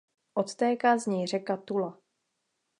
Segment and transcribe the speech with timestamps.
[0.33, 1.99] Odtéká z něj řeka Tula.